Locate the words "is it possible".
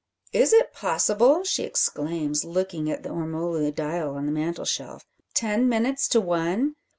0.33-1.43